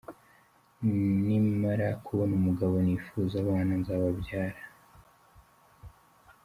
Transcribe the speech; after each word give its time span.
Nimara 1.23 1.87
kubona 2.05 2.33
umugabo 2.39 2.75
nifuza 2.85 3.35
abana 3.43 3.71
nzababyara. 3.81 4.61